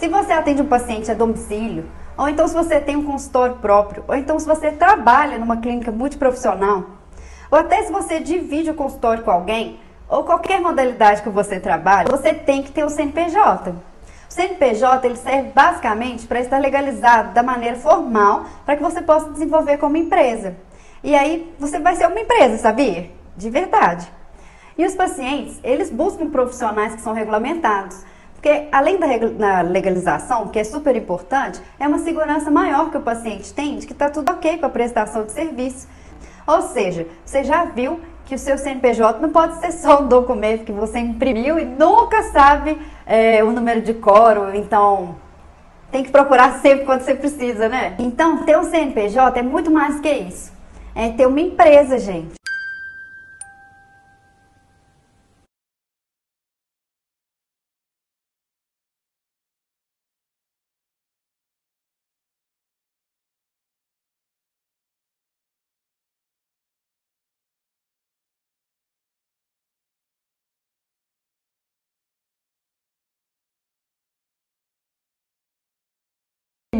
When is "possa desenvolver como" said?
19.02-19.98